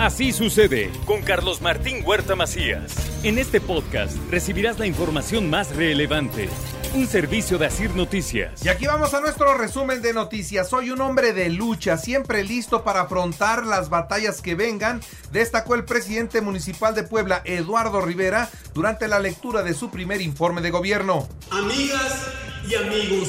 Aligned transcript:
Así 0.00 0.32
sucede 0.32 0.90
con 1.04 1.20
Carlos 1.20 1.60
Martín 1.60 2.02
Huerta 2.02 2.34
Macías. 2.34 2.94
En 3.22 3.36
este 3.36 3.60
podcast 3.60 4.16
recibirás 4.30 4.78
la 4.78 4.86
información 4.86 5.50
más 5.50 5.76
relevante. 5.76 6.48
Un 6.94 7.06
servicio 7.06 7.58
de 7.58 7.66
Asir 7.66 7.94
Noticias. 7.94 8.64
Y 8.64 8.70
aquí 8.70 8.86
vamos 8.86 9.12
a 9.12 9.20
nuestro 9.20 9.58
resumen 9.58 10.00
de 10.00 10.14
noticias. 10.14 10.70
Soy 10.70 10.88
un 10.88 11.02
hombre 11.02 11.34
de 11.34 11.50
lucha, 11.50 11.98
siempre 11.98 12.44
listo 12.44 12.82
para 12.82 13.02
afrontar 13.02 13.66
las 13.66 13.90
batallas 13.90 14.40
que 14.40 14.54
vengan, 14.54 15.02
destacó 15.32 15.74
el 15.74 15.84
presidente 15.84 16.40
municipal 16.40 16.94
de 16.94 17.02
Puebla, 17.02 17.42
Eduardo 17.44 18.00
Rivera, 18.00 18.48
durante 18.72 19.06
la 19.06 19.20
lectura 19.20 19.62
de 19.62 19.74
su 19.74 19.90
primer 19.90 20.22
informe 20.22 20.62
de 20.62 20.70
gobierno. 20.70 21.28
Amigas 21.50 22.26
y 22.66 22.74
amigos, 22.74 23.28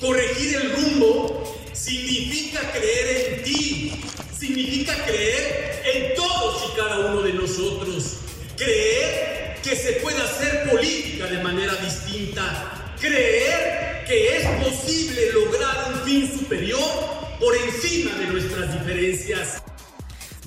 corregir 0.00 0.56
el 0.56 0.72
rumbo 0.72 1.44
significa 1.72 2.58
creer 2.72 3.34
en 3.34 3.44
ti, 3.44 4.02
significa 4.36 4.96
creer 5.04 5.67
todos 6.16 6.70
y 6.70 6.76
cada 6.76 6.98
uno 7.10 7.22
de 7.22 7.32
nosotros, 7.32 8.18
creer 8.56 9.56
que 9.62 9.76
se 9.76 9.92
puede 9.94 10.18
hacer 10.18 10.70
política 10.70 11.26
de 11.26 11.42
manera 11.42 11.74
distinta 11.76 12.78
creer 13.00 14.04
que 14.06 14.38
es 14.38 14.46
posible 14.64 15.32
lograr 15.32 15.92
un 15.92 16.00
fin 16.00 16.38
superior 16.38 16.80
por 17.38 17.54
encima 17.56 18.12
de 18.16 18.26
nuestras 18.26 18.72
diferencias. 18.72 19.62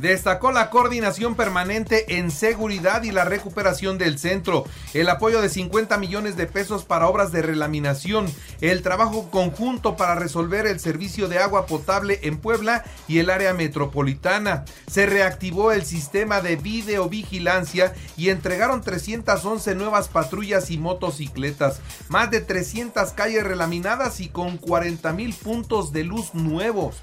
Destacó 0.02 0.52
la 0.52 0.72
coordinación 0.72 1.36
permanente 1.36 2.18
en 2.18 2.32
seguridad 2.32 3.04
y 3.04 3.12
la 3.12 3.24
recuperación 3.24 4.00
del 4.00 4.18
centro, 4.18 4.66
el 4.96 5.08
apoyo 5.08 5.44
de 5.44 5.50
50 5.50 5.96
millones 6.00 6.36
de 6.36 6.48
pesos 6.48 6.86
para 6.86 7.08
obras 7.08 7.32
de 7.32 7.44
relaminación, 7.44 8.26
el 8.62 8.82
trabajo 8.82 9.30
conjunto 9.30 9.96
para 9.98 10.16
resolver 10.16 10.66
el 10.66 10.80
servicio 10.80 11.28
de 11.28 11.38
agua 11.38 11.68
potable 11.68 12.20
en 12.24 12.40
Puebla 12.40 12.84
y 13.08 13.20
el 13.20 13.30
área 13.30 13.54
metropolitana. 13.54 14.66
Se 14.88 15.06
reactivó 15.06 15.72
el 15.72 15.86
sistema 15.86 16.42
de 16.42 16.56
videovigilancia 16.56 17.94
y 18.18 18.30
entregaron 18.30 18.82
311 18.82 19.76
nuevas 19.76 20.08
patrullas 20.08 20.72
y 20.72 20.80
motocicletas, 20.80 21.80
más 22.10 22.32
de 22.32 22.42
300 22.42 23.12
calles 23.12 23.44
relaminadas 23.44 24.20
y 24.20 24.30
con 24.30 24.58
40 24.58 25.14
mil 25.14 25.36
puntos 25.36 25.94
de 25.94 26.06
luz 26.06 26.34
nuevos. 26.34 26.96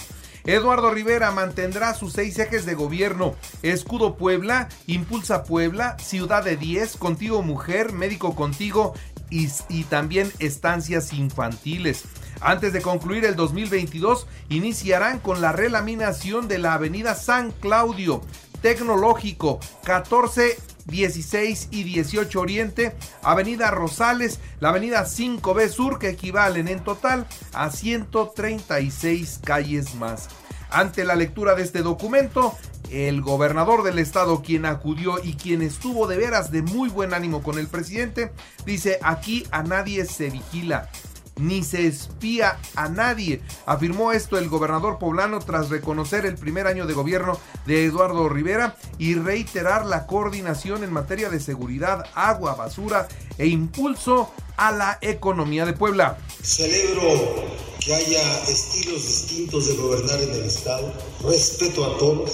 Eduardo 0.48 0.90
Rivera 0.90 1.30
mantendrá 1.30 1.92
sus 1.92 2.14
seis 2.14 2.38
ejes 2.38 2.64
de 2.64 2.72
gobierno. 2.72 3.34
Escudo 3.62 4.16
Puebla, 4.16 4.70
Impulsa 4.86 5.44
Puebla, 5.44 5.98
Ciudad 5.98 6.42
de 6.42 6.56
10, 6.56 6.96
Contigo 6.96 7.42
Mujer, 7.42 7.92
Médico 7.92 8.34
Contigo 8.34 8.94
y, 9.28 9.48
también 9.90 10.32
estancias 10.38 11.12
infantiles. 11.12 12.04
Antes 12.40 12.72
de 12.72 12.80
concluir 12.80 13.26
el 13.26 13.36
2022, 13.36 14.26
iniciarán 14.48 15.18
con 15.18 15.42
la 15.42 15.52
relaminación 15.52 16.48
de 16.48 16.56
la 16.56 16.72
avenida 16.72 17.14
San 17.14 17.50
Claudio, 17.50 18.22
Tecnológico, 18.62 19.60
14 19.84 20.56
16 20.88 21.68
y 21.70 21.84
18 21.84 22.40
Oriente, 22.40 22.94
Avenida 23.22 23.70
Rosales, 23.70 24.40
la 24.60 24.70
Avenida 24.70 25.04
5B 25.04 25.68
Sur, 25.68 25.98
que 25.98 26.08
equivalen 26.10 26.68
en 26.68 26.82
total 26.82 27.26
a 27.52 27.70
136 27.70 29.40
calles 29.44 29.94
más. 29.94 30.28
Ante 30.70 31.04
la 31.04 31.14
lectura 31.14 31.54
de 31.54 31.62
este 31.62 31.82
documento, 31.82 32.56
el 32.90 33.20
gobernador 33.20 33.82
del 33.82 33.98
estado, 33.98 34.42
quien 34.42 34.66
acudió 34.66 35.22
y 35.22 35.34
quien 35.34 35.62
estuvo 35.62 36.06
de 36.06 36.16
veras 36.16 36.50
de 36.50 36.62
muy 36.62 36.88
buen 36.88 37.14
ánimo 37.14 37.42
con 37.42 37.58
el 37.58 37.68
presidente, 37.68 38.32
dice, 38.64 38.98
aquí 39.02 39.46
a 39.50 39.62
nadie 39.62 40.04
se 40.04 40.30
vigila, 40.30 40.90
ni 41.38 41.62
se 41.62 41.86
espía 41.86 42.58
a 42.74 42.88
nadie. 42.88 43.40
Afirmó 43.66 44.12
esto 44.12 44.38
el 44.38 44.48
gobernador 44.48 44.98
poblano 44.98 45.38
tras 45.38 45.70
reconocer 45.70 46.26
el 46.26 46.36
primer 46.36 46.66
año 46.66 46.86
de 46.86 46.94
gobierno 46.94 47.38
de 47.66 47.84
Eduardo 47.84 48.28
Rivera 48.28 48.76
y 48.98 49.14
reiterar 49.14 49.86
la 49.86 50.06
coordinación 50.06 50.84
en 50.84 50.92
materia 50.92 51.30
de 51.30 51.40
seguridad, 51.40 52.04
agua, 52.14 52.54
basura 52.54 53.08
e 53.38 53.46
impulso 53.46 54.30
a 54.56 54.72
la 54.72 54.98
economía 55.00 55.64
de 55.64 55.72
Puebla. 55.72 56.18
Celebro 56.42 57.46
que 57.80 57.94
haya 57.94 58.42
estilos 58.42 59.06
distintos 59.06 59.68
de 59.68 59.76
gobernar 59.76 60.20
en 60.20 60.30
el 60.30 60.44
Estado. 60.44 60.92
Respeto 61.24 61.84
a 61.84 61.98
todos 61.98 62.30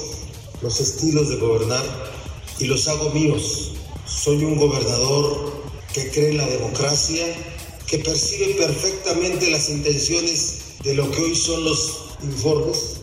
los 0.63 0.81
estilos 0.81 1.29
de 1.29 1.37
gobernar 1.37 1.85
y 2.59 2.67
los 2.67 2.89
hago 2.89 3.11
míos. 3.11 3.73
Soy 4.07 4.45
un 4.45 4.57
gobernador 4.57 5.63
que 5.93 6.11
cree 6.11 6.31
en 6.31 6.39
la 6.39 6.47
democracia 6.47 7.27
que 7.89 7.99
percibe 7.99 8.55
perfectamente 8.55 9.50
las 9.50 9.69
intenciones 9.71 10.78
de 10.83 10.95
lo 10.95 11.11
que 11.11 11.22
hoy 11.22 11.34
son 11.34 11.65
los 11.65 12.17
informes. 12.22 13.00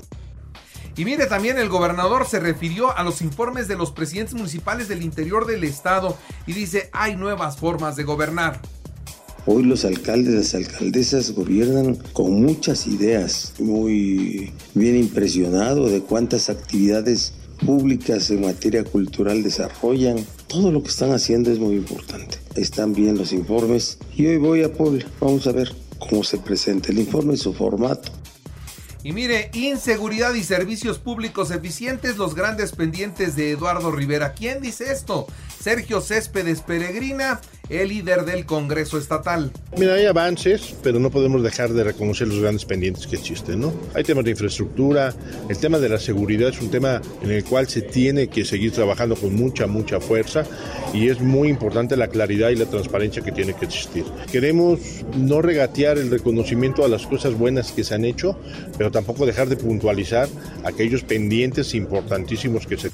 Y 0.98 1.06
mire, 1.06 1.26
también 1.26 1.58
el 1.58 1.70
gobernador 1.70 2.28
se 2.28 2.40
refirió 2.40 2.96
a 2.96 3.04
los 3.04 3.22
informes 3.22 3.68
de 3.68 3.78
los 3.78 3.92
presidentes 3.92 4.36
municipales 4.36 4.88
del 4.88 5.02
interior 5.02 5.48
del 5.48 5.64
estado 5.64 6.18
y 6.46 6.54
dice, 6.54 6.90
hay 6.92 7.16
nuevas 7.16 7.58
formas 7.58 7.96
de 7.96 8.04
gobernar. 8.04 8.62
Hoy 9.46 9.64
los 9.64 9.86
alcaldes, 9.86 10.36
las 10.36 10.54
alcaldesas 10.54 11.32
gobiernan 11.32 11.96
con 12.14 12.44
muchas 12.44 12.86
ideas, 12.86 13.54
muy 13.58 14.54
bien 14.76 14.96
impresionado 14.98 15.90
de 15.90 16.02
cuántas 16.02 16.50
actividades 16.50 17.34
públicas 17.66 18.30
en 18.30 18.42
materia 18.42 18.84
cultural 18.84 19.42
desarrollan. 19.42 20.24
Todo 20.52 20.70
lo 20.70 20.84
que 20.84 20.90
están 20.90 21.14
haciendo 21.14 21.50
es 21.50 21.60
muy 21.60 21.76
importante. 21.76 22.38
Están 22.56 22.94
bien 22.94 23.18
los 23.18 23.32
informes 23.32 23.98
y 24.18 24.26
hoy 24.26 24.36
voy 24.36 24.64
a 24.64 24.74
Puebla. 24.74 25.06
Vamos 25.22 25.48
a 25.48 25.54
ver 25.54 25.74
cómo 25.98 26.26
se 26.26 26.40
presenta 26.40 26.92
el 26.92 27.00
informe 27.00 27.36
y 27.36 27.38
su 27.38 27.54
formato. 27.54 28.12
Y 29.02 29.14
mire, 29.14 29.50
inseguridad 29.54 30.34
y 30.34 30.44
servicios 30.44 31.00
públicos 31.00 31.52
eficientes, 31.52 32.18
los 32.18 32.36
grandes 32.36 32.74
pendientes 32.74 33.38
de 33.38 33.52
Eduardo 33.52 33.94
Rivera. 33.94 34.34
¿Quién 34.34 34.62
dice 34.62 34.92
esto? 34.92 35.26
Sergio 35.58 36.02
Céspedes 36.02 36.60
Peregrina 36.60 37.40
el 37.72 37.90
líder 37.90 38.26
del 38.26 38.46
Congreso 38.46 38.98
Estatal. 38.98 39.52
Mira, 39.78 39.94
hay 39.94 40.06
avances, 40.06 40.76
pero 40.84 41.00
no 41.00 41.10
podemos 41.10 41.42
dejar 41.42 41.70
de 41.70 41.84
reconocer 41.84 42.28
los 42.28 42.40
grandes 42.40 42.66
pendientes 42.66 43.08
que 43.08 43.16
existen, 43.16 43.62
¿no? 43.62 43.74
Hay 43.96 44.04
temas 44.04 44.26
de 44.26 44.32
infraestructura, 44.32 45.14
el 45.48 45.58
tema 45.58 45.80
de 45.80 45.88
la 45.88 45.98
seguridad 45.98 46.50
es 46.50 46.62
un 46.62 46.70
tema 46.70 47.02
en 47.22 47.32
el 47.32 47.44
cual 47.46 47.68
se 47.68 47.82
tiene 47.82 48.28
que 48.28 48.44
seguir 48.44 48.72
trabajando 48.74 49.16
con 49.16 49.34
mucha, 49.34 49.68
mucha 49.68 50.02
fuerza 50.02 50.44
y 50.94 51.08
es 51.08 51.22
muy 51.22 51.48
importante 51.48 51.96
la 51.96 52.10
claridad 52.10 52.50
y 52.50 52.56
la 52.56 52.66
transparencia 52.66 53.22
que 53.24 53.32
tiene 53.32 53.54
que 53.54 53.66
existir. 53.66 54.04
Queremos 54.32 54.80
no 55.16 55.42
regatear 55.42 55.98
el 55.98 56.12
reconocimiento 56.12 56.84
a 56.84 56.90
las 56.90 57.08
cosas 57.08 57.36
buenas 57.36 57.72
que 57.72 57.86
se 57.86 57.96
han 57.96 58.04
hecho, 58.04 58.38
pero 58.78 58.92
tampoco 58.92 59.26
dejar 59.26 59.48
de 59.48 59.56
puntualizar 59.56 60.28
aquellos 60.66 61.04
pendientes 61.04 61.74
importantísimos 61.74 62.68
que 62.68 62.78
se... 62.78 62.92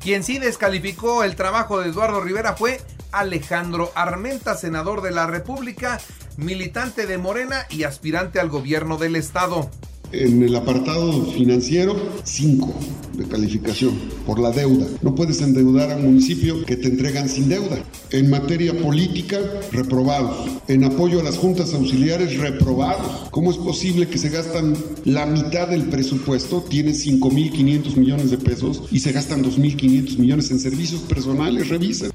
Quien 0.00 0.22
sí 0.22 0.38
descalificó 0.38 1.24
el 1.24 1.34
trabajo 1.34 1.80
de 1.80 1.90
Eduardo 1.90 2.20
Rivera 2.20 2.54
fue 2.54 2.80
Alejandro 3.12 3.90
Armenta, 3.94 4.56
senador 4.56 5.02
de 5.02 5.10
la 5.10 5.26
República, 5.26 6.00
militante 6.36 7.06
de 7.06 7.18
Morena 7.18 7.66
y 7.70 7.84
aspirante 7.84 8.40
al 8.40 8.48
gobierno 8.48 8.96
del 8.96 9.16
estado. 9.16 9.70
En 10.10 10.42
el 10.42 10.56
apartado 10.56 11.26
financiero, 11.32 11.94
5 12.24 12.74
de 13.18 13.24
calificación 13.24 13.94
por 14.24 14.38
la 14.38 14.50
deuda. 14.52 14.86
No 15.02 15.14
puedes 15.14 15.42
endeudar 15.42 15.90
a 15.90 15.96
un 15.96 16.04
municipio 16.04 16.64
que 16.64 16.76
te 16.76 16.88
entregan 16.88 17.28
sin 17.28 17.50
deuda. 17.50 17.84
En 18.10 18.30
materia 18.30 18.72
política, 18.80 19.38
reprobados. 19.70 20.48
En 20.68 20.84
apoyo 20.84 21.20
a 21.20 21.24
las 21.24 21.36
juntas 21.36 21.74
auxiliares, 21.74 22.38
reprobados. 22.38 23.28
¿Cómo 23.30 23.50
es 23.50 23.58
posible 23.58 24.08
que 24.08 24.16
se 24.16 24.30
gastan 24.30 24.74
la 25.04 25.26
mitad 25.26 25.68
del 25.68 25.82
presupuesto? 25.84 26.62
Tiene 26.62 26.92
5.500 26.92 27.96
millones 27.96 28.30
de 28.30 28.38
pesos 28.38 28.84
y 28.90 29.00
se 29.00 29.12
gastan 29.12 29.44
2.500 29.44 30.16
millones 30.16 30.50
en 30.50 30.58
servicios 30.58 31.02
personales. 31.02 31.68
Revisen. 31.68 32.12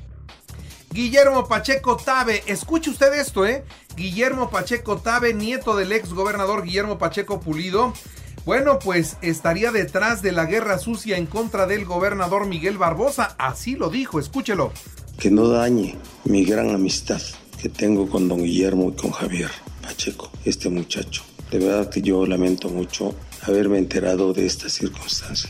Guillermo 0.93 1.47
Pacheco 1.47 1.97
Tabe, 1.97 2.43
escuche 2.45 2.91
usted 2.91 3.13
esto, 3.13 3.47
¿eh? 3.47 3.63
Guillermo 3.95 4.51
Pacheco 4.51 4.97
Tabe, 4.97 5.33
nieto 5.33 5.75
del 5.75 5.91
ex 5.91 6.13
gobernador 6.13 6.63
Guillermo 6.63 6.99
Pacheco 6.99 7.39
Pulido. 7.39 7.93
Bueno, 8.45 8.77
pues 8.77 9.17
estaría 9.23 9.71
detrás 9.71 10.21
de 10.21 10.31
la 10.31 10.45
guerra 10.45 10.77
sucia 10.77 11.17
en 11.17 11.25
contra 11.25 11.65
del 11.65 11.85
gobernador 11.85 12.45
Miguel 12.45 12.77
Barbosa. 12.77 13.33
Así 13.39 13.75
lo 13.75 13.89
dijo, 13.89 14.19
escúchelo. 14.19 14.71
Que 15.17 15.31
no 15.31 15.47
dañe 15.47 15.97
mi 16.25 16.45
gran 16.45 16.69
amistad 16.69 17.21
que 17.59 17.69
tengo 17.69 18.07
con 18.07 18.27
don 18.27 18.43
Guillermo 18.43 18.93
y 18.95 19.01
con 19.01 19.09
Javier 19.09 19.49
Pacheco, 19.81 20.29
este 20.45 20.69
muchacho. 20.69 21.23
De 21.49 21.57
verdad 21.57 21.89
que 21.89 22.03
yo 22.03 22.23
lamento 22.27 22.69
mucho 22.69 23.15
haberme 23.41 23.79
enterado 23.79 24.31
de 24.31 24.45
esta 24.45 24.69
circunstancia. 24.69 25.49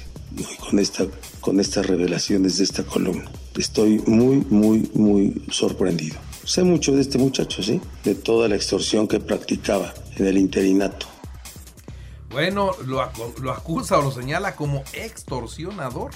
con, 0.61 0.79
esta, 0.79 1.05
con 1.43 1.59
estas 1.59 1.85
revelaciones 1.85 2.57
de 2.57 2.63
esta 2.63 2.83
columna. 2.83 3.29
Estoy 3.55 3.99
muy, 4.07 4.37
muy, 4.49 4.89
muy 4.95 5.45
sorprendido. 5.51 6.15
Sé 6.45 6.63
mucho 6.63 6.93
de 6.93 7.01
este 7.01 7.17
muchacho, 7.17 7.61
¿sí? 7.61 7.81
De 8.03 8.15
toda 8.15 8.47
la 8.47 8.55
extorsión 8.55 9.07
que 9.07 9.19
practicaba 9.19 9.93
en 10.15 10.25
el 10.25 10.37
interinato. 10.37 11.05
Bueno, 12.31 12.71
lo, 12.85 13.11
lo 13.41 13.51
acusa 13.51 13.99
o 13.99 14.01
lo 14.01 14.11
señala 14.11 14.55
como 14.55 14.83
extorsionador. 14.93 16.11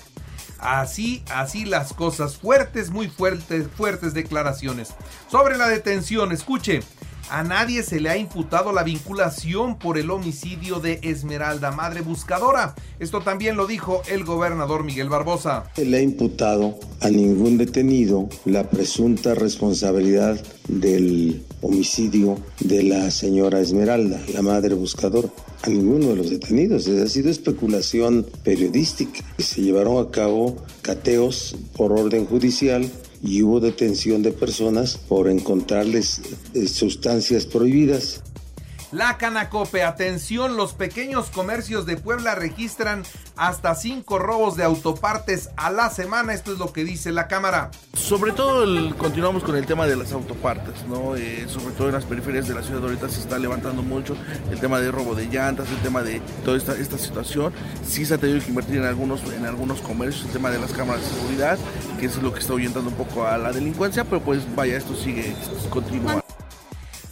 Así, 0.59 1.24
así 1.29 1.65
las 1.65 1.94
cosas. 1.94 2.38
Fuertes, 2.38 2.89
muy 2.89 3.09
fuertes, 3.09 3.68
fuertes 3.75 4.13
declaraciones. 4.13 4.89
Sobre 5.29 5.57
la 5.57 5.68
detención, 5.68 6.31
escuche. 6.31 6.81
A 7.29 7.44
nadie 7.44 7.83
se 7.83 8.00
le 8.00 8.09
ha 8.09 8.18
imputado 8.18 8.71
la 8.71 8.83
vinculación 8.83 9.77
por 9.77 9.97
el 9.97 10.12
homicidio 10.12 10.79
de 10.79 11.00
Esmeralda, 11.03 11.71
madre 11.71 12.00
buscadora. 12.00 12.74
Esto 13.00 13.19
también 13.19 13.57
lo 13.57 13.68
dijo 13.68 14.01
el 14.09 14.24
gobernador 14.24 14.85
Miguel 14.85 15.09
Barbosa. 15.09 15.65
Se 15.75 15.83
le 15.83 15.97
ha 15.97 16.01
imputado 16.01 16.79
a 17.01 17.09
ningún 17.09 17.57
detenido 17.57 18.29
la 18.45 18.69
presunta 18.69 19.35
responsabilidad 19.35 20.39
del 20.69 21.44
homicidio 21.62 22.38
de 22.62 22.83
la 22.83 23.12
señora 23.12 23.59
Esmeralda, 23.59 24.21
la 24.33 24.41
madre 24.41 24.75
buscadora. 24.75 25.27
A 25.63 25.69
ninguno 25.69 26.09
de 26.09 26.15
los 26.15 26.29
detenidos. 26.29 26.88
Ha 26.88 27.07
sido 27.07 27.29
especulación 27.29 28.25
periodística. 28.44 29.21
Se 29.39 29.62
llevaron 29.62 29.97
a 29.97 30.12
cabo 30.12 30.56
cateos 30.81 31.57
por 31.75 31.91
orden 31.91 32.25
judicial 32.25 32.89
y 33.23 33.41
hubo 33.41 33.59
detención 33.59 34.21
de 34.21 34.31
personas 34.31 34.97
por 34.97 35.29
encontrarles 35.29 36.21
eh, 36.53 36.67
sustancias 36.67 37.45
prohibidas. 37.45 38.21
La 38.94 39.18
Canacope, 39.18 39.84
atención, 39.84 40.56
los 40.56 40.72
pequeños 40.72 41.30
comercios 41.30 41.86
de 41.86 41.98
Puebla 41.98 42.36
registran 42.36 43.04
hasta 43.36 43.75
cinco 43.75 44.18
robos 44.18 44.56
de 44.56 44.63
autopartes 44.63 45.50
a 45.57 45.72
la 45.72 45.89
semana. 45.89 46.34
Esto 46.34 46.54
es 46.54 46.57
lo 46.57 46.72
que 46.72 46.86
dice 46.86 47.12
la 47.12 47.28
Cámara. 47.28 47.69
Sobre 47.95 48.31
todo 48.31 48.66
continuamos 48.95 49.44
con 49.44 49.57
el 49.57 49.66
tema 49.66 49.88
de 49.88 49.98
las 49.98 50.13
autopartes, 50.13 50.88
¿no? 50.88 51.18
Eh, 51.18 51.48
sobre 51.50 51.74
todo 51.75 51.88
en 51.88 51.95
las 51.95 52.06
periferias 52.06 52.48
de 52.48 52.56
la 52.56 52.63
ciudad 52.63 52.81
ahorita 52.81 53.10
se 53.10 53.19
está 53.19 53.38
levantando 53.38 53.84
mucho 53.84 54.16
el 54.50 54.60
tema 54.62 54.80
de 54.80 54.89
robo 54.89 55.16
de 55.16 55.25
llantas, 55.25 55.68
el 55.69 55.80
tema 55.80 56.01
de 56.01 56.22
toda 56.45 56.56
esta, 56.56 56.98
situación. 56.98 57.51
Sí 57.86 58.06
se 58.06 58.13
ha 58.13 58.18
tenido 58.18 58.39
que 58.39 58.48
invertir 58.48 58.78
en 58.78 58.86
algunos, 58.86 59.22
en 59.34 59.45
algunos 59.45 59.81
comercios, 59.81 60.28
el 60.28 60.31
tema 60.31 60.50
de 60.50 60.60
las 60.60 60.72
cámaras 60.72 61.01
de 61.01 61.10
seguridad, 61.10 61.60
que 62.00 62.06
es 62.06 62.16
lo 62.22 62.34
que 62.34 62.39
está 62.39 62.54
ahuyentando 62.54 62.89
un 62.89 62.95
poco 62.95 63.28
a 63.28 63.38
la 63.38 63.51
delincuencia, 63.51 64.06
pero 64.06 64.22
pues 64.22 64.44
vaya, 64.56 64.78
esto 64.78 64.95
sigue, 64.95 65.36
continúa. 65.69 66.24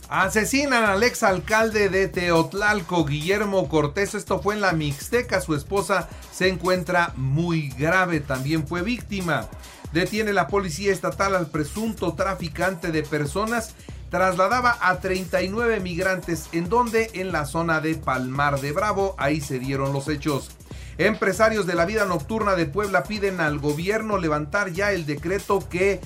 Asesinan 0.09 0.83
al 0.83 1.01
ex 1.01 1.23
alcalde 1.23 1.89
de 1.89 2.07
Teotlalco, 2.07 3.05
Guillermo 3.05 3.67
Cortés. 3.67 4.13
Esto 4.13 4.39
fue 4.39 4.53
en 4.53 4.61
la 4.61 4.71
Mixteca. 4.71 5.41
Su 5.41 5.55
esposa 5.55 6.09
se 6.31 6.47
encuentra 6.47 7.13
muy 7.15 7.69
grave. 7.69 8.19
También 8.19 8.67
fue 8.67 8.83
víctima. 8.83 9.47
Detiene 9.93 10.31
la 10.31 10.47
policía 10.47 10.93
estatal 10.93 11.35
al 11.35 11.47
presunto 11.47 12.13
traficante 12.13 12.91
de 12.91 13.01
personas. 13.01 13.73
Trasladaba 14.11 14.77
a 14.79 14.99
39 14.99 15.79
migrantes. 15.79 16.49
¿En 16.51 16.69
donde 16.69 17.09
En 17.13 17.31
la 17.31 17.45
zona 17.45 17.81
de 17.81 17.95
Palmar 17.95 18.61
de 18.61 18.73
Bravo. 18.73 19.15
Ahí 19.17 19.41
se 19.41 19.57
dieron 19.57 19.91
los 19.91 20.07
hechos. 20.07 20.51
Empresarios 20.99 21.65
de 21.65 21.73
la 21.73 21.85
vida 21.85 22.05
nocturna 22.05 22.55
de 22.55 22.67
Puebla 22.67 23.03
piden 23.03 23.41
al 23.41 23.57
gobierno 23.57 24.17
levantar 24.17 24.71
ya 24.71 24.91
el 24.91 25.05
decreto 25.05 25.67
que 25.67 25.99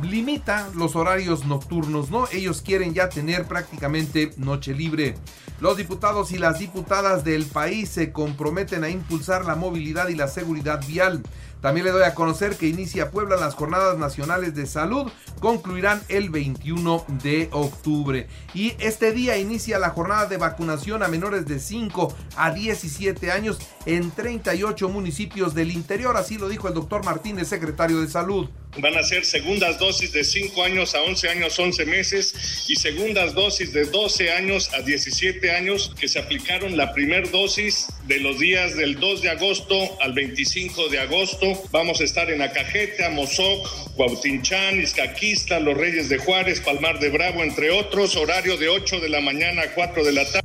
limita 0.00 0.70
los 0.74 0.96
horarios 0.96 1.44
nocturnos, 1.44 2.10
¿no? 2.10 2.26
Ellos 2.32 2.62
quieren 2.62 2.94
ya 2.94 3.08
tener 3.08 3.44
prácticamente 3.46 4.32
noche 4.36 4.74
libre. 4.74 5.14
Los 5.60 5.76
diputados 5.76 6.32
y 6.32 6.38
las 6.38 6.58
diputadas 6.58 7.24
del 7.24 7.46
país 7.46 7.88
se 7.88 8.10
comprometen 8.10 8.84
a 8.84 8.88
impulsar 8.88 9.44
la 9.44 9.54
movilidad 9.54 10.08
y 10.08 10.14
la 10.14 10.28
seguridad 10.28 10.84
vial. 10.86 11.22
También 11.62 11.86
le 11.86 11.92
doy 11.92 12.02
a 12.02 12.14
conocer 12.14 12.56
que 12.56 12.66
inicia 12.66 13.12
Puebla 13.12 13.36
las 13.36 13.54
Jornadas 13.54 13.96
Nacionales 13.96 14.54
de 14.56 14.66
Salud, 14.66 15.10
concluirán 15.38 16.02
el 16.08 16.28
21 16.28 17.06
de 17.22 17.48
octubre. 17.52 18.26
Y 18.52 18.74
este 18.80 19.12
día 19.12 19.38
inicia 19.38 19.78
la 19.78 19.90
jornada 19.90 20.26
de 20.26 20.38
vacunación 20.38 21.04
a 21.04 21.08
menores 21.08 21.46
de 21.46 21.60
5 21.60 22.14
a 22.36 22.50
17 22.50 23.30
años 23.30 23.58
en 23.86 24.10
38 24.10 24.88
municipios 24.88 25.54
del 25.54 25.70
interior, 25.70 26.16
así 26.16 26.36
lo 26.36 26.48
dijo 26.48 26.66
el 26.66 26.74
doctor 26.74 27.04
Martínez, 27.04 27.46
secretario 27.46 28.00
de 28.00 28.08
Salud. 28.08 28.48
Van 28.78 28.96
a 28.96 29.02
ser 29.02 29.24
segundas 29.24 29.78
dosis 29.78 30.12
de 30.12 30.24
5 30.24 30.62
años 30.64 30.94
a 30.94 31.02
11 31.02 31.28
años, 31.28 31.58
11 31.58 31.84
meses 31.86 32.64
y 32.68 32.76
segundas 32.76 33.34
dosis 33.34 33.72
de 33.72 33.84
12 33.84 34.32
años 34.32 34.70
a 34.72 34.80
17 34.80 35.50
años 35.50 35.94
que 36.00 36.08
se 36.08 36.18
aplicaron 36.18 36.76
la 36.76 36.92
primera 36.92 37.28
dosis 37.28 37.86
de 38.06 38.18
los 38.18 38.38
días 38.38 38.76
del 38.76 38.98
2 38.98 39.22
de 39.22 39.30
agosto 39.30 39.74
al 40.00 40.12
25 40.12 40.88
de 40.88 41.00
agosto. 41.00 41.46
Vamos 41.70 42.00
a 42.00 42.04
estar 42.04 42.30
en 42.30 42.42
Acajete, 42.42 43.04
Amozoc, 43.04 43.94
Cuautinchán, 43.96 44.80
Izcaquista, 44.80 45.60
Los 45.60 45.76
Reyes 45.76 46.08
de 46.08 46.18
Juárez, 46.18 46.60
Palmar 46.60 46.98
de 46.98 47.10
Bravo, 47.10 47.42
entre 47.42 47.70
otros, 47.70 48.16
horario 48.16 48.56
de 48.56 48.68
8 48.68 49.00
de 49.00 49.08
la 49.08 49.20
mañana 49.20 49.62
a 49.62 49.74
4 49.74 50.04
de 50.04 50.12
la 50.12 50.24
tarde. 50.24 50.40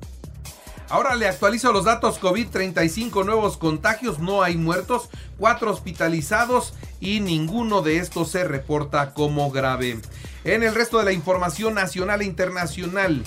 Ahora 0.90 1.16
le 1.16 1.28
actualizo 1.28 1.74
los 1.74 1.84
datos 1.84 2.18
COVID, 2.18 2.48
35 2.48 3.26
nuevos 3.26 3.58
contagios, 3.58 4.20
no 4.20 4.42
hay 4.42 4.56
muertos, 4.56 5.10
4 5.38 5.70
hospitalizados 5.70 6.74
y 7.02 7.20
ninguno 7.20 7.82
de 7.82 7.98
estos 7.98 8.32
se 8.32 8.46
reporta 8.46 9.14
como 9.14 9.52
grave. 9.52 9.98
En 10.46 10.64
el 10.64 10.74
resto 10.74 11.00
de 11.00 11.04
la 11.04 11.12
información 11.12 11.74
nacional 11.74 12.22
e 12.22 12.26
internacional, 12.26 13.26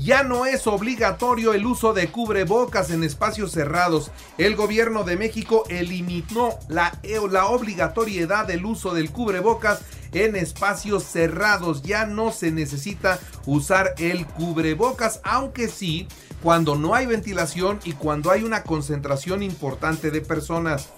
ya 0.00 0.22
no 0.22 0.46
es 0.46 0.66
obligatorio 0.66 1.52
el 1.52 1.66
uso 1.66 1.92
de 1.92 2.08
cubrebocas 2.08 2.90
en 2.90 3.04
espacios 3.04 3.52
cerrados. 3.52 4.10
El 4.38 4.56
gobierno 4.56 5.04
de 5.04 5.16
México 5.16 5.64
eliminó 5.68 6.58
la, 6.68 6.98
la, 7.30 7.46
obligatoriedad 7.46 8.46
del 8.46 8.64
uso 8.64 8.94
del 8.94 9.10
cubrebocas 9.10 9.82
en 10.12 10.36
espacios 10.36 11.04
cerrados. 11.04 11.82
Ya 11.82 12.06
no 12.06 12.32
se 12.32 12.50
necesita 12.50 13.18
usar 13.46 13.94
el 13.98 14.26
cubrebocas, 14.26 15.20
aunque 15.24 15.68
sí 15.68 16.08
cuando 16.42 16.74
no 16.74 16.94
hay 16.94 17.06
ventilación 17.06 17.80
y 17.84 17.92
cuando 17.92 18.30
hay 18.30 18.44
una 18.44 18.62
concentración 18.62 19.42
importante 19.42 20.10
de 20.10 20.20
personas. 20.20 20.88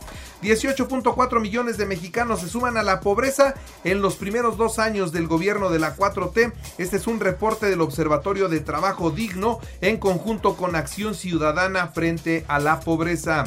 18.4 0.43 1.41
millones 1.41 1.76
de 1.76 1.87
mexicanos 1.87 2.41
se 2.41 2.49
suman 2.49 2.76
a 2.76 2.82
la 2.82 3.00
pobreza 3.00 3.55
en 3.85 4.03
los 4.03 4.17
primeros 4.17 4.56
dos 4.56 4.81
años 4.81 5.12
del 5.12 5.29
gobierno 5.29 5.70
de 5.70 5.79
la 5.79 5.97
4T. 5.97 6.53
Este 6.79 6.97
es 6.97 7.06
un 7.06 7.20
reporte 7.20 7.67
del 7.67 7.81
Observatorio 7.81 8.49
de 8.49 8.58
Trabajo 8.58 9.12
Digno 9.12 9.61
en 9.81 9.99
conjunto 9.99 10.56
con 10.56 10.75
Acción 10.75 11.15
Ciudadana 11.15 11.88
frente 11.88 12.44
a 12.49 12.58
la 12.58 12.81
pobreza. 12.81 13.44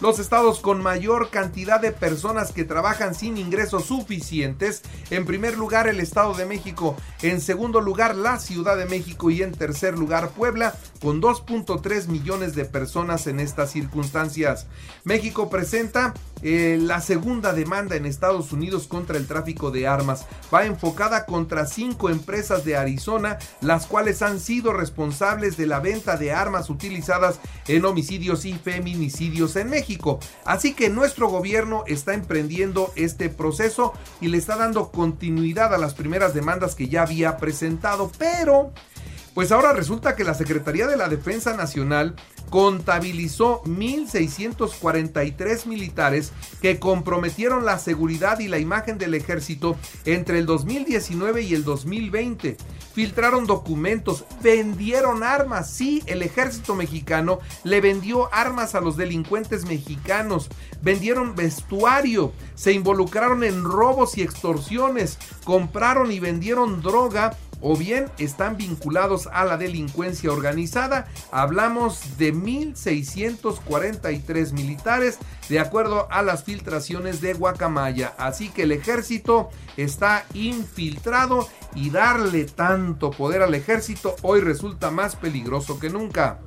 Los 0.00 0.18
estados 0.20 0.60
con 0.60 0.80
mayor 0.80 1.28
cantidad 1.28 1.80
de 1.80 1.92
personas 1.92 2.52
que 2.52 2.64
trabajan 2.64 3.14
sin 3.14 3.36
ingresos 3.36 3.86
suficientes. 3.86 4.82
En 5.10 5.24
primer 5.24 5.56
lugar 5.56 5.88
el 5.88 6.00
Estado 6.00 6.34
de 6.34 6.46
México. 6.46 6.96
En 7.22 7.40
segundo 7.40 7.80
lugar 7.80 8.14
la 8.14 8.38
Ciudad 8.38 8.76
de 8.76 8.86
México. 8.86 9.30
Y 9.30 9.42
en 9.42 9.52
tercer 9.52 9.98
lugar 9.98 10.30
Puebla 10.30 10.74
con 11.00 11.22
2.3 11.22 12.08
millones 12.08 12.54
de 12.54 12.64
personas 12.64 13.26
en 13.26 13.40
estas 13.40 13.70
circunstancias. 13.70 14.66
México 15.04 15.48
presenta 15.48 16.14
eh, 16.42 16.78
la 16.80 17.00
segunda 17.00 17.52
demanda 17.52 17.96
en 17.96 18.06
Estados 18.06 18.52
Unidos 18.52 18.86
contra 18.86 19.16
el 19.16 19.26
tráfico 19.26 19.70
de 19.70 19.86
armas. 19.86 20.26
Va 20.52 20.64
enfocada 20.64 21.26
contra 21.26 21.66
cinco 21.66 22.10
empresas 22.10 22.64
de 22.64 22.76
Arizona, 22.76 23.38
las 23.60 23.86
cuales 23.86 24.22
han 24.22 24.40
sido 24.40 24.72
responsables 24.72 25.56
de 25.56 25.66
la 25.66 25.80
venta 25.80 26.16
de 26.16 26.32
armas 26.32 26.70
utilizadas 26.70 27.40
en 27.66 27.84
homicidios 27.84 28.44
y 28.44 28.54
feminicidios 28.54 29.56
en 29.56 29.70
México. 29.70 30.20
Así 30.44 30.74
que 30.74 30.88
nuestro 30.88 31.28
gobierno 31.28 31.84
está 31.86 32.14
emprendiendo 32.14 32.92
este 32.96 33.28
proceso 33.28 33.92
y 34.20 34.28
le 34.28 34.38
está 34.38 34.56
dando 34.56 34.90
continuidad 34.90 35.74
a 35.74 35.78
las 35.78 35.94
primeras 35.94 36.34
demandas 36.34 36.74
que 36.74 36.88
ya 36.88 37.02
había 37.02 37.36
presentado, 37.36 38.10
pero... 38.18 38.72
Pues 39.34 39.52
ahora 39.52 39.72
resulta 39.72 40.16
que 40.16 40.24
la 40.24 40.34
Secretaría 40.34 40.88
de 40.88 40.96
la 40.96 41.08
Defensa 41.08 41.56
Nacional 41.56 42.16
contabilizó 42.50 43.62
1.643 43.64 45.66
militares 45.66 46.32
que 46.60 46.78
comprometieron 46.78 47.64
la 47.64 47.78
seguridad 47.78 48.38
y 48.40 48.48
la 48.48 48.58
imagen 48.58 48.98
del 48.98 49.14
ejército 49.14 49.76
entre 50.04 50.38
el 50.38 50.44
2019 50.46 51.42
y 51.42 51.54
el 51.54 51.62
2020. 51.64 52.56
Filtraron 52.92 53.46
documentos, 53.46 54.24
vendieron 54.42 55.22
armas. 55.22 55.70
Sí, 55.70 56.02
el 56.06 56.22
ejército 56.22 56.74
mexicano 56.74 57.38
le 57.62 57.80
vendió 57.80 58.34
armas 58.34 58.74
a 58.74 58.80
los 58.80 58.96
delincuentes 58.96 59.66
mexicanos. 59.66 60.48
Vendieron 60.82 61.36
vestuario, 61.36 62.32
se 62.54 62.72
involucraron 62.72 63.44
en 63.44 63.62
robos 63.62 64.18
y 64.18 64.22
extorsiones, 64.22 65.18
compraron 65.44 66.10
y 66.10 66.18
vendieron 66.18 66.82
droga 66.82 67.36
o 67.60 67.76
bien 67.76 68.06
están 68.18 68.56
vinculados 68.56 69.28
a 69.32 69.44
la 69.44 69.56
delincuencia 69.56 70.32
organizada. 70.32 71.06
Hablamos 71.30 72.18
de 72.18 72.34
1.643 72.34 74.50
militares 74.52 75.18
de 75.48 75.60
acuerdo 75.60 76.08
a 76.10 76.22
las 76.22 76.42
filtraciones 76.44 77.20
de 77.20 77.34
Guacamaya. 77.34 78.14
Así 78.18 78.48
que 78.50 78.62
el 78.62 78.72
ejército 78.72 79.50
está 79.76 80.24
infiltrado 80.34 81.48
y 81.74 81.90
darle 81.90 82.44
tanto 82.44 83.10
poder 83.10 83.42
al 83.42 83.54
ejército 83.54 84.16
hoy 84.22 84.40
resulta 84.40 84.90
más 84.90 85.14
peligroso 85.16 85.78
que 85.78 85.90
nunca. 85.90 86.38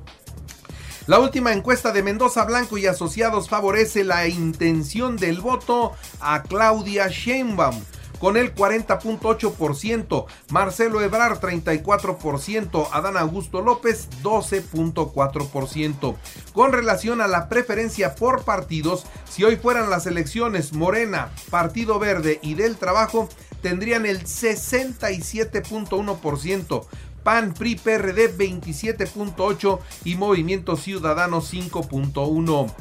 La 1.08 1.18
última 1.18 1.52
encuesta 1.52 1.90
de 1.90 2.04
Mendoza 2.04 2.44
Blanco 2.44 2.78
y 2.78 2.86
Asociados 2.86 3.48
favorece 3.48 4.04
la 4.04 4.28
intención 4.28 5.16
del 5.16 5.40
voto 5.40 5.94
a 6.20 6.44
Claudia 6.44 7.08
Sheinbaum 7.08 7.82
con 8.22 8.36
el 8.36 8.54
40.8%, 8.54 10.26
Marcelo 10.50 11.02
Ebrar 11.02 11.40
34%, 11.40 12.88
Adán 12.92 13.16
Augusto 13.16 13.62
López 13.62 14.08
12.4%. 14.22 16.14
Con 16.52 16.70
relación 16.70 17.20
a 17.20 17.26
la 17.26 17.48
preferencia 17.48 18.14
por 18.14 18.44
partidos, 18.44 19.06
si 19.28 19.42
hoy 19.42 19.56
fueran 19.56 19.90
las 19.90 20.06
elecciones 20.06 20.72
Morena, 20.72 21.32
Partido 21.50 21.98
Verde 21.98 22.38
y 22.42 22.54
del 22.54 22.76
Trabajo, 22.76 23.28
tendrían 23.60 24.06
el 24.06 24.22
67.1%. 24.22 26.86
PAN, 27.24 27.54
PRI, 27.54 27.74
PRD 27.74 28.36
27.8 28.36 29.80
y 30.04 30.14
Movimiento 30.14 30.76
Ciudadano 30.76 31.40
5.1 31.40 32.72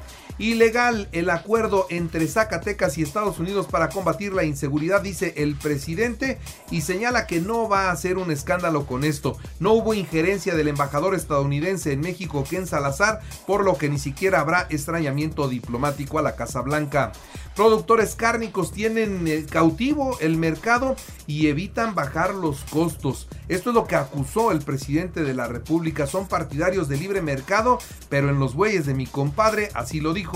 ilegal 0.42 1.08
el 1.12 1.30
acuerdo 1.30 1.86
entre 1.90 2.28
Zacatecas 2.28 2.98
y 2.98 3.04
Estados 3.04 3.38
Unidos 3.38 3.68
para 3.68 3.90
combatir 3.90 4.34
la 4.34 4.44
inseguridad, 4.44 5.02
dice 5.02 5.36
el 5.38 5.56
presidente, 5.56 6.40
y 6.72 6.82
señala 6.82 7.28
que 7.28 7.40
no 7.40 7.70
va 7.70 7.92
a 7.92 7.96
ser 7.96 8.18
un 8.18 8.32
escándalo 8.32 8.88
con 8.88 9.04
esto. 9.04 9.38
No 9.60 9.74
hubo 9.74 9.94
injerencia 9.94 10.56
del 10.56 10.68
embajador 10.68 11.14
estadounidense 11.14 11.94
en 11.94 12.02
México, 12.02 12.44
Ken 12.50 12.66
Salazar, 12.66 13.22
por 13.46 13.64
lo 13.64 13.78
que 13.78 13.90
ni 13.90 14.00
siquiera 14.00 14.40
habrá 14.40 14.66
extrañamiento 14.72 15.48
diplomático 15.48 16.18
a 16.18 16.24
la 16.24 16.36
Casa 16.36 16.62
Blanca. 16.62 17.12
Productores 17.56 18.16
cárnicos 18.16 18.72
tienen 18.72 19.28
eh, 19.28 19.46
cautivo 19.48 20.18
el 20.22 20.38
mercado 20.38 20.96
y 21.28 21.48
evitan 21.48 21.94
bajar 21.94 22.34
los 22.34 22.64
costos. 22.64 23.28
Esto 23.50 23.70
es 23.72 23.76
lo 23.76 23.86
que 23.86 23.96
acusó 23.96 24.52
el 24.52 24.60
presidente 24.60 25.24
de 25.24 25.34
la 25.34 25.48
República. 25.48 26.08
Son 26.08 26.28
partidarios 26.28 26.88
de 26.88 26.98
libre 26.98 27.22
mercado, 27.22 27.78
pero 28.10 28.30
en 28.30 28.40
los 28.40 28.56
bueyes 28.56 28.86
de 28.86 28.94
mi 28.94 29.06
compadre, 29.06 29.70
así 29.74 30.00
lo 30.00 30.14
dijo. 30.14 30.31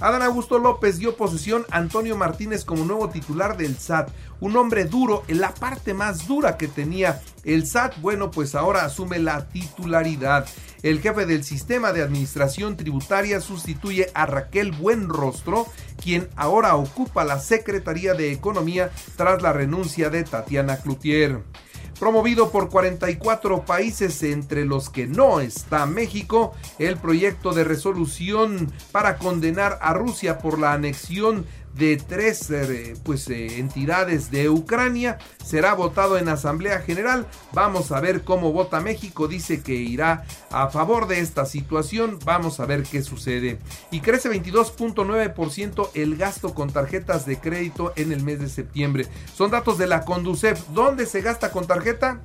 Adán 0.00 0.22
Augusto 0.22 0.58
López 0.58 0.98
dio 0.98 1.16
posesión 1.16 1.64
a 1.70 1.78
Antonio 1.78 2.16
Martínez 2.16 2.64
como 2.64 2.84
nuevo 2.84 3.08
titular 3.08 3.56
del 3.56 3.78
SAT. 3.78 4.10
Un 4.40 4.56
hombre 4.56 4.84
duro, 4.84 5.22
en 5.28 5.40
la 5.40 5.54
parte 5.54 5.94
más 5.94 6.26
dura 6.26 6.58
que 6.58 6.68
tenía 6.68 7.22
el 7.44 7.66
SAT, 7.66 8.00
bueno, 8.00 8.30
pues 8.30 8.54
ahora 8.54 8.84
asume 8.84 9.20
la 9.20 9.48
titularidad. 9.48 10.46
El 10.82 11.00
jefe 11.00 11.24
del 11.24 11.44
sistema 11.44 11.92
de 11.92 12.02
administración 12.02 12.76
tributaria 12.76 13.40
sustituye 13.40 14.10
a 14.12 14.26
Raquel 14.26 14.72
Buenrostro, 14.72 15.66
quien 16.02 16.28
ahora 16.36 16.74
ocupa 16.74 17.24
la 17.24 17.38
Secretaría 17.38 18.14
de 18.14 18.32
Economía 18.32 18.90
tras 19.16 19.40
la 19.40 19.52
renuncia 19.52 20.10
de 20.10 20.24
Tatiana 20.24 20.76
Cloutier 20.78 21.42
promovido 22.02 22.50
por 22.50 22.68
44 22.68 23.64
países 23.64 24.24
entre 24.24 24.64
los 24.64 24.90
que 24.90 25.06
no 25.06 25.38
está 25.38 25.86
México, 25.86 26.52
el 26.80 26.96
proyecto 26.96 27.52
de 27.52 27.62
resolución 27.62 28.72
para 28.90 29.18
condenar 29.18 29.78
a 29.80 29.94
Rusia 29.94 30.38
por 30.38 30.58
la 30.58 30.72
anexión 30.72 31.46
de 31.74 31.96
tres 31.96 32.50
eh, 32.50 32.94
pues, 33.02 33.28
eh, 33.28 33.58
entidades 33.58 34.30
de 34.30 34.48
Ucrania. 34.48 35.18
Será 35.44 35.74
votado 35.74 36.18
en 36.18 36.28
Asamblea 36.28 36.80
General. 36.80 37.26
Vamos 37.52 37.92
a 37.92 38.00
ver 38.00 38.22
cómo 38.22 38.52
vota 38.52 38.80
México. 38.80 39.28
Dice 39.28 39.62
que 39.62 39.74
irá 39.74 40.24
a 40.50 40.68
favor 40.68 41.06
de 41.08 41.20
esta 41.20 41.46
situación. 41.46 42.18
Vamos 42.24 42.60
a 42.60 42.66
ver 42.66 42.82
qué 42.82 43.02
sucede. 43.02 43.58
Y 43.90 44.00
crece 44.00 44.30
22.9% 44.30 45.90
el 45.94 46.16
gasto 46.16 46.54
con 46.54 46.72
tarjetas 46.72 47.26
de 47.26 47.38
crédito 47.38 47.92
en 47.96 48.12
el 48.12 48.22
mes 48.22 48.40
de 48.40 48.48
septiembre. 48.48 49.06
Son 49.34 49.50
datos 49.50 49.78
de 49.78 49.86
la 49.86 50.04
Conducef. 50.04 50.60
¿Dónde 50.68 51.06
se 51.06 51.22
gasta 51.22 51.50
con 51.50 51.66
tarjeta? 51.66 52.20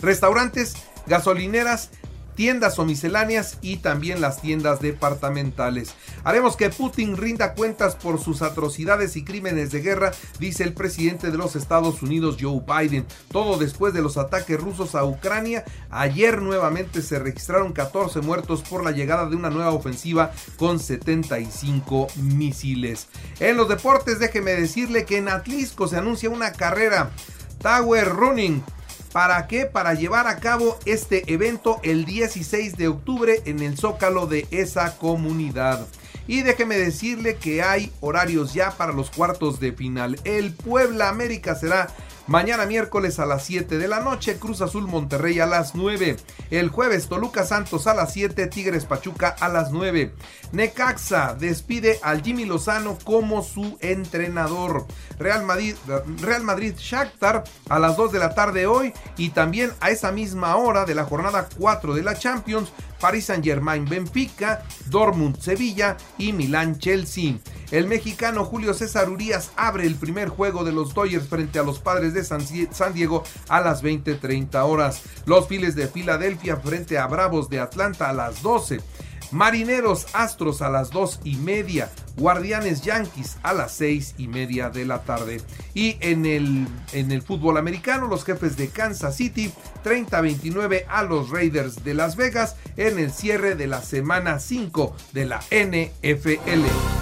Restaurantes, 0.00 0.74
gasolineras, 1.06 1.90
tiendas 2.34 2.78
o 2.78 2.84
misceláneas 2.84 3.58
y 3.60 3.76
también 3.76 4.20
las 4.20 4.40
tiendas 4.40 4.80
departamentales. 4.80 5.94
Haremos 6.24 6.56
que 6.56 6.70
Putin 6.70 7.16
rinda 7.16 7.54
cuentas 7.54 7.96
por 7.96 8.20
sus 8.20 8.42
atrocidades 8.42 9.16
y 9.16 9.24
crímenes 9.24 9.70
de 9.70 9.80
guerra, 9.80 10.12
dice 10.38 10.64
el 10.64 10.74
presidente 10.74 11.30
de 11.30 11.38
los 11.38 11.56
Estados 11.56 12.02
Unidos 12.02 12.36
Joe 12.40 12.62
Biden. 12.66 13.06
Todo 13.30 13.58
después 13.58 13.94
de 13.94 14.02
los 14.02 14.16
ataques 14.16 14.60
rusos 14.60 14.94
a 14.94 15.04
Ucrania. 15.04 15.64
Ayer 15.90 16.42
nuevamente 16.42 17.02
se 17.02 17.18
registraron 17.18 17.72
14 17.72 18.20
muertos 18.20 18.62
por 18.62 18.84
la 18.84 18.92
llegada 18.92 19.28
de 19.28 19.36
una 19.36 19.50
nueva 19.50 19.72
ofensiva 19.72 20.32
con 20.56 20.78
75 20.78 22.08
misiles. 22.16 23.08
En 23.40 23.56
los 23.56 23.68
deportes 23.68 24.18
déjeme 24.18 24.52
decirle 24.52 25.04
que 25.04 25.18
en 25.18 25.28
Atlisco 25.28 25.88
se 25.88 25.96
anuncia 25.96 26.30
una 26.30 26.52
carrera 26.52 27.10
Tower 27.62 28.08
Running 28.08 28.62
¿Para 29.12 29.46
qué? 29.46 29.66
Para 29.66 29.92
llevar 29.92 30.26
a 30.26 30.38
cabo 30.38 30.78
este 30.86 31.30
evento 31.32 31.80
el 31.82 32.06
16 32.06 32.78
de 32.78 32.88
octubre 32.88 33.42
en 33.44 33.60
el 33.60 33.76
zócalo 33.76 34.26
de 34.26 34.46
esa 34.50 34.96
comunidad. 34.96 35.86
Y 36.26 36.40
déjeme 36.42 36.78
decirle 36.78 37.36
que 37.36 37.62
hay 37.62 37.92
horarios 38.00 38.54
ya 38.54 38.70
para 38.70 38.92
los 38.92 39.10
cuartos 39.10 39.60
de 39.60 39.72
final. 39.72 40.18
El 40.24 40.54
Puebla 40.54 41.10
América 41.10 41.54
será 41.54 41.88
Mañana 42.28 42.66
miércoles 42.66 43.18
a 43.18 43.26
las 43.26 43.44
7 43.44 43.78
de 43.78 43.88
la 43.88 43.98
noche, 43.98 44.38
Cruz 44.38 44.60
Azul 44.60 44.86
Monterrey 44.86 45.40
a 45.40 45.46
las 45.46 45.74
9. 45.74 46.16
El 46.50 46.68
jueves 46.68 47.08
Toluca 47.08 47.44
Santos 47.44 47.88
a 47.88 47.94
las 47.94 48.12
7, 48.12 48.46
Tigres 48.46 48.84
Pachuca 48.84 49.34
a 49.40 49.48
las 49.48 49.72
9. 49.72 50.14
Necaxa 50.52 51.34
despide 51.34 51.98
al 52.00 52.22
Jimmy 52.22 52.44
Lozano 52.44 52.96
como 53.02 53.42
su 53.42 53.76
entrenador. 53.80 54.86
Real 55.18 55.42
Madrid, 55.44 55.74
Real 56.20 56.44
Madrid 56.44 56.74
Shakhtar 56.78 57.42
a 57.68 57.78
las 57.80 57.96
2 57.96 58.12
de 58.12 58.18
la 58.20 58.34
tarde 58.36 58.66
hoy 58.66 58.92
y 59.16 59.30
también 59.30 59.72
a 59.80 59.90
esa 59.90 60.12
misma 60.12 60.54
hora 60.54 60.84
de 60.84 60.94
la 60.94 61.04
jornada 61.04 61.48
4 61.58 61.92
de 61.92 62.02
la 62.04 62.16
Champions, 62.16 62.72
Paris 63.00 63.24
Saint-Germain 63.26 63.84
Benfica, 63.84 64.62
Dortmund 64.86 65.40
Sevilla 65.40 65.96
y 66.18 66.32
Milán 66.32 66.78
Chelsea. 66.78 67.34
El 67.70 67.86
mexicano 67.86 68.44
Julio 68.44 68.74
César 68.74 69.08
Urias 69.08 69.50
abre 69.56 69.86
el 69.86 69.94
primer 69.94 70.28
juego 70.28 70.64
de 70.64 70.72
los 70.72 70.94
Dodgers 70.94 71.28
frente 71.28 71.58
a 71.58 71.62
los 71.62 71.78
padres 71.78 72.12
de 72.14 72.24
San, 72.24 72.94
Diego 72.94 73.24
a 73.48 73.60
las 73.60 73.82
20:30 73.82 74.64
horas. 74.64 75.02
Los 75.26 75.48
Files 75.48 75.74
de 75.74 75.88
Filadelfia 75.88 76.56
frente 76.56 76.98
a 76.98 77.06
Bravos 77.06 77.48
de 77.48 77.60
Atlanta 77.60 78.10
a 78.10 78.12
las 78.12 78.42
12. 78.42 78.80
Marineros 79.32 80.06
Astros 80.12 80.60
a 80.60 80.68
las 80.68 80.90
2 80.90 81.20
y 81.24 81.36
media. 81.36 81.90
Guardianes 82.16 82.82
Yankees 82.82 83.38
a 83.42 83.54
las 83.54 83.72
6 83.72 84.16
y 84.18 84.28
media 84.28 84.68
de 84.68 84.84
la 84.84 85.02
tarde. 85.04 85.40
Y 85.72 85.96
en 86.00 86.26
el, 86.26 86.68
en 86.92 87.10
el 87.10 87.22
fútbol 87.22 87.56
americano, 87.56 88.06
los 88.06 88.24
jefes 88.24 88.58
de 88.58 88.68
Kansas 88.68 89.16
City 89.16 89.50
30-29 89.84 90.84
a 90.88 91.02
los 91.04 91.30
Raiders 91.30 91.82
de 91.82 91.94
Las 91.94 92.16
Vegas 92.16 92.56
en 92.76 92.98
el 92.98 93.10
cierre 93.10 93.54
de 93.54 93.66
la 93.66 93.80
semana 93.80 94.38
5 94.38 94.94
de 95.12 95.24
la 95.24 95.40
NFL. 95.50 97.01